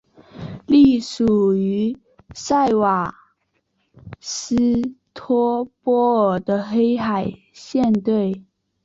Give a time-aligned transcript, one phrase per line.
[0.65, 1.95] 隶属于
[2.33, 3.13] 塞瓦
[4.19, 8.43] 斯托波尔的黑海舰队。